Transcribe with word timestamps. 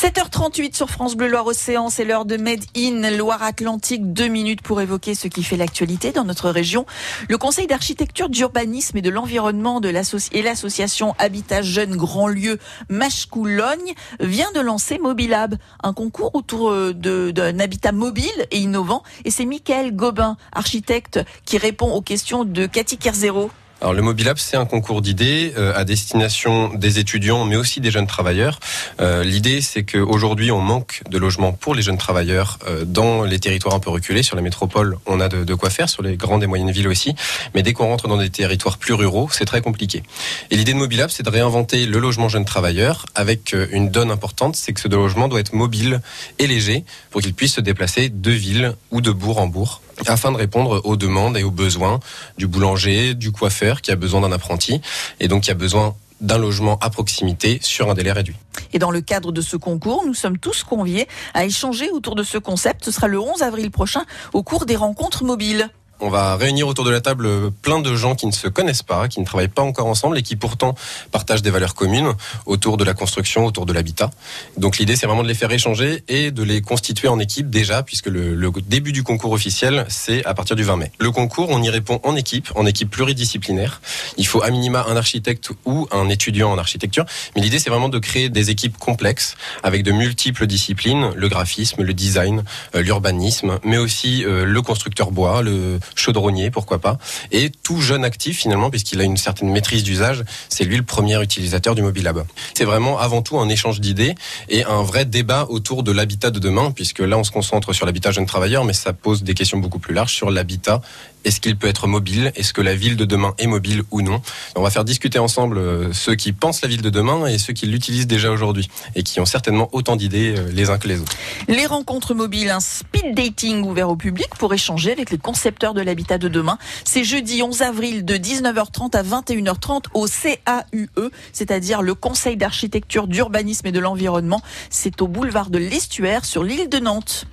7h38 0.00 0.76
sur 0.76 0.90
France 0.90 1.16
Bleu 1.16 1.26
Loire-Océan, 1.26 1.90
c'est 1.90 2.04
l'heure 2.04 2.24
de 2.24 2.36
Made 2.36 2.62
in 2.76 3.10
Loire-Atlantique. 3.16 4.12
Deux 4.12 4.28
minutes 4.28 4.62
pour 4.62 4.80
évoquer 4.80 5.16
ce 5.16 5.26
qui 5.26 5.42
fait 5.42 5.56
l'actualité 5.56 6.12
dans 6.12 6.22
notre 6.22 6.50
région. 6.50 6.86
Le 7.28 7.36
Conseil 7.36 7.66
d'architecture, 7.66 8.28
d'urbanisme 8.28 8.96
et 8.96 9.02
de 9.02 9.10
l'environnement 9.10 9.80
de 9.80 9.88
et 9.88 10.42
l'association 10.42 11.16
Habitat 11.18 11.62
Jeunes 11.62 11.96
Grand 11.96 12.28
Lieu 12.28 12.60
Machecoulogne 12.88 13.94
vient 14.20 14.52
de 14.52 14.60
lancer 14.60 15.00
Mobilab, 15.00 15.56
un 15.82 15.92
concours 15.92 16.30
autour 16.32 16.70
euh, 16.70 16.92
d'un 16.92 17.58
habitat 17.58 17.90
mobile 17.90 18.46
et 18.52 18.58
innovant. 18.58 19.02
Et 19.24 19.32
c'est 19.32 19.46
Michael 19.46 19.96
Gobin, 19.96 20.36
architecte, 20.52 21.18
qui 21.44 21.58
répond 21.58 21.90
aux 21.90 22.02
questions 22.02 22.44
de 22.44 22.66
Cathy 22.66 22.98
Kerzero. 22.98 23.50
Alors 23.80 23.94
le 23.94 24.02
Mobilab, 24.02 24.38
c'est 24.38 24.56
un 24.56 24.66
concours 24.66 25.02
d'idées 25.02 25.52
euh, 25.56 25.72
à 25.76 25.84
destination 25.84 26.74
des 26.74 26.98
étudiants, 26.98 27.44
mais 27.44 27.54
aussi 27.54 27.80
des 27.80 27.92
jeunes 27.92 28.08
travailleurs. 28.08 28.58
Euh, 29.00 29.22
L'idée, 29.22 29.60
c'est 29.60 29.84
qu'aujourd'hui, 29.84 30.50
on 30.50 30.60
manque 30.60 31.02
de 31.08 31.16
logements 31.16 31.52
pour 31.52 31.76
les 31.76 31.82
jeunes 31.82 31.96
travailleurs 31.96 32.58
euh, 32.66 32.84
dans 32.84 33.22
les 33.22 33.38
territoires 33.38 33.76
un 33.76 33.78
peu 33.78 33.90
reculés. 33.90 34.24
Sur 34.24 34.34
la 34.34 34.42
métropole, 34.42 34.98
on 35.06 35.20
a 35.20 35.28
de, 35.28 35.44
de, 35.44 35.54
quoi 35.54 35.70
faire, 35.70 35.88
sur 35.88 36.02
les 36.02 36.16
grandes 36.16 36.42
et 36.42 36.48
moyennes 36.48 36.72
villes 36.72 36.88
aussi. 36.88 37.14
Mais 37.54 37.62
dès 37.62 37.72
qu'on 37.72 37.86
rentre 37.86 38.08
dans 38.08 38.16
des 38.16 38.30
territoires 38.30 38.78
plus 38.78 38.94
ruraux, 38.94 39.28
c'est 39.30 39.44
très 39.44 39.60
compliqué. 39.60 40.02
Et 40.50 40.56
l'idée 40.56 40.72
de 40.72 40.78
Mobilab, 40.78 41.10
c'est 41.10 41.22
de 41.22 41.30
réinventer 41.30 41.86
le 41.86 42.00
logement 42.00 42.28
jeune 42.28 42.44
travailleur 42.44 43.06
avec 43.14 43.54
euh, 43.54 43.68
une 43.70 43.90
donne 43.90 44.10
importante, 44.10 44.56
c'est 44.56 44.72
que 44.72 44.80
ce 44.80 44.88
logement 44.88 45.28
doit 45.28 45.38
être 45.38 45.52
mobile 45.52 46.00
et 46.40 46.48
léger 46.48 46.84
pour 47.10 47.20
qu'il 47.20 47.32
puisse 47.32 47.54
se 47.54 47.60
déplacer 47.60 48.08
de 48.08 48.32
ville 48.32 48.74
ou 48.90 49.00
de 49.00 49.12
bourg 49.12 49.38
en 49.38 49.46
bourg 49.46 49.82
afin 50.06 50.32
de 50.32 50.36
répondre 50.36 50.80
aux 50.84 50.96
demandes 50.96 51.36
et 51.36 51.42
aux 51.42 51.50
besoins 51.50 52.00
du 52.36 52.46
boulanger, 52.46 53.14
du 53.14 53.32
coiffeur 53.32 53.82
qui 53.82 53.90
a 53.90 53.96
besoin 53.96 54.20
d'un 54.20 54.32
apprenti 54.32 54.80
et 55.20 55.28
donc 55.28 55.44
qui 55.44 55.50
a 55.50 55.54
besoin 55.54 55.94
d'un 56.20 56.38
logement 56.38 56.78
à 56.80 56.90
proximité 56.90 57.58
sur 57.62 57.90
un 57.90 57.94
délai 57.94 58.12
réduit. 58.12 58.34
Et 58.72 58.78
dans 58.78 58.90
le 58.90 59.00
cadre 59.00 59.32
de 59.32 59.40
ce 59.40 59.56
concours, 59.56 60.04
nous 60.04 60.14
sommes 60.14 60.38
tous 60.38 60.64
conviés 60.64 61.06
à 61.34 61.44
échanger 61.44 61.90
autour 61.90 62.16
de 62.16 62.22
ce 62.22 62.38
concept. 62.38 62.84
Ce 62.84 62.90
sera 62.90 63.06
le 63.06 63.20
11 63.20 63.42
avril 63.42 63.70
prochain 63.70 64.04
au 64.32 64.42
cours 64.42 64.66
des 64.66 64.76
rencontres 64.76 65.24
mobiles 65.24 65.70
on 66.00 66.10
va 66.10 66.36
réunir 66.36 66.68
autour 66.68 66.84
de 66.84 66.90
la 66.90 67.00
table 67.00 67.50
plein 67.50 67.80
de 67.80 67.94
gens 67.96 68.14
qui 68.14 68.26
ne 68.26 68.32
se 68.32 68.48
connaissent 68.48 68.82
pas, 68.82 69.08
qui 69.08 69.20
ne 69.20 69.24
travaillent 69.24 69.48
pas 69.48 69.62
encore 69.62 69.86
ensemble 69.86 70.18
et 70.18 70.22
qui 70.22 70.36
pourtant 70.36 70.74
partagent 71.12 71.42
des 71.42 71.50
valeurs 71.50 71.74
communes 71.74 72.12
autour 72.46 72.76
de 72.76 72.84
la 72.84 72.94
construction, 72.94 73.44
autour 73.46 73.66
de 73.66 73.72
l'habitat. 73.72 74.10
Donc 74.56 74.78
l'idée, 74.78 74.96
c'est 74.96 75.06
vraiment 75.06 75.22
de 75.22 75.28
les 75.28 75.34
faire 75.34 75.50
échanger 75.50 76.04
et 76.08 76.30
de 76.30 76.42
les 76.42 76.62
constituer 76.62 77.08
en 77.08 77.18
équipe 77.18 77.50
déjà, 77.50 77.82
puisque 77.82 78.06
le, 78.06 78.34
le, 78.34 78.52
début 78.66 78.92
du 78.92 79.02
concours 79.02 79.32
officiel, 79.32 79.86
c'est 79.88 80.24
à 80.24 80.34
partir 80.34 80.56
du 80.56 80.64
20 80.64 80.76
mai. 80.76 80.92
Le 80.98 81.10
concours, 81.10 81.48
on 81.50 81.62
y 81.62 81.70
répond 81.70 82.00
en 82.02 82.16
équipe, 82.16 82.50
en 82.54 82.66
équipe 82.66 82.90
pluridisciplinaire. 82.90 83.80
Il 84.16 84.26
faut 84.26 84.42
à 84.42 84.50
minima 84.50 84.84
un 84.88 84.96
architecte 84.96 85.50
ou 85.64 85.86
un 85.90 86.08
étudiant 86.08 86.50
en 86.50 86.58
architecture, 86.58 87.04
mais 87.34 87.42
l'idée, 87.42 87.58
c'est 87.58 87.70
vraiment 87.70 87.88
de 87.88 87.98
créer 87.98 88.28
des 88.28 88.50
équipes 88.50 88.76
complexes 88.76 89.36
avec 89.62 89.82
de 89.82 89.92
multiples 89.92 90.46
disciplines, 90.46 91.12
le 91.14 91.28
graphisme, 91.28 91.82
le 91.82 91.94
design, 91.94 92.44
euh, 92.74 92.82
l'urbanisme, 92.82 93.58
mais 93.64 93.78
aussi 93.78 94.24
euh, 94.24 94.44
le 94.44 94.62
constructeur 94.62 95.10
bois, 95.10 95.42
le 95.42 95.78
chaudronnier, 95.94 96.50
pourquoi 96.50 96.78
pas. 96.78 96.98
Et 97.32 97.50
tout 97.50 97.80
jeune 97.80 98.04
actif 98.04 98.38
finalement, 98.38 98.70
puisqu'il 98.70 99.00
a 99.00 99.04
une 99.04 99.16
certaine 99.16 99.50
maîtrise 99.50 99.82
d'usage, 99.82 100.24
c'est 100.48 100.64
lui 100.64 100.76
le 100.76 100.82
premier 100.82 101.20
utilisateur 101.22 101.74
du 101.74 101.82
Mobile 101.82 102.04
Lab. 102.04 102.24
C'est 102.54 102.64
vraiment 102.64 102.98
avant 102.98 103.22
tout 103.22 103.38
un 103.38 103.48
échange 103.48 103.80
d'idées 103.80 104.14
et 104.48 104.64
un 104.64 104.82
vrai 104.82 105.04
débat 105.04 105.46
autour 105.48 105.82
de 105.82 105.92
l'habitat 105.92 106.30
de 106.30 106.38
demain, 106.38 106.70
puisque 106.70 107.00
là 107.00 107.18
on 107.18 107.24
se 107.24 107.30
concentre 107.30 107.72
sur 107.72 107.86
l'habitat 107.86 108.10
jeune 108.10 108.26
travailleur, 108.26 108.64
mais 108.64 108.72
ça 108.72 108.92
pose 108.92 109.22
des 109.22 109.34
questions 109.34 109.58
beaucoup 109.58 109.78
plus 109.78 109.94
larges 109.94 110.14
sur 110.14 110.30
l'habitat 110.30 110.80
est-ce 111.24 111.40
qu'il 111.40 111.56
peut 111.56 111.68
être 111.68 111.86
mobile 111.86 112.32
Est-ce 112.36 112.52
que 112.52 112.60
la 112.60 112.74
ville 112.74 112.96
de 112.96 113.04
demain 113.04 113.34
est 113.38 113.46
mobile 113.46 113.82
ou 113.90 114.02
non 114.02 114.22
On 114.56 114.62
va 114.62 114.70
faire 114.70 114.84
discuter 114.84 115.18
ensemble 115.18 115.58
euh, 115.58 115.92
ceux 115.92 116.14
qui 116.14 116.32
pensent 116.32 116.62
la 116.62 116.68
ville 116.68 116.82
de 116.82 116.90
demain 116.90 117.26
et 117.26 117.38
ceux 117.38 117.52
qui 117.52 117.66
l'utilisent 117.66 118.06
déjà 118.06 118.30
aujourd'hui 118.30 118.68
et 118.94 119.02
qui 119.02 119.20
ont 119.20 119.26
certainement 119.26 119.68
autant 119.72 119.96
d'idées 119.96 120.34
euh, 120.36 120.50
les 120.52 120.70
uns 120.70 120.78
que 120.78 120.88
les 120.88 121.00
autres. 121.00 121.12
Les 121.48 121.66
rencontres 121.66 122.14
mobiles, 122.14 122.50
un 122.50 122.60
speed 122.60 123.14
dating 123.14 123.62
ouvert 123.64 123.90
au 123.90 123.96
public 123.96 124.28
pour 124.38 124.52
échanger 124.54 124.92
avec 124.92 125.10
les 125.10 125.18
concepteurs 125.18 125.74
de 125.74 125.80
l'habitat 125.80 126.18
de 126.18 126.28
demain. 126.28 126.58
C'est 126.84 127.04
jeudi 127.04 127.42
11 127.42 127.62
avril 127.62 128.04
de 128.04 128.14
19h30 128.14 128.96
à 128.96 129.02
21h30 129.02 129.84
au 129.94 130.06
CAUE, 130.06 131.10
c'est-à-dire 131.32 131.82
le 131.82 131.94
Conseil 131.94 132.36
d'architecture, 132.36 133.06
d'urbanisme 133.06 133.66
et 133.66 133.72
de 133.72 133.80
l'environnement. 133.80 134.42
C'est 134.70 135.02
au 135.02 135.08
boulevard 135.08 135.50
de 135.50 135.58
l'Estuaire 135.58 136.24
sur 136.24 136.42
l'île 136.42 136.68
de 136.68 136.78
Nantes. 136.78 137.26